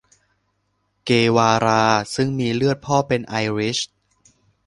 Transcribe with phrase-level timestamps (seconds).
[1.05, 3.79] เกวารา ซึ่งมีเลือดพ่อเป็นไอริช